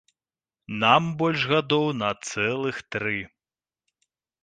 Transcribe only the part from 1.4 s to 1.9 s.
гадоў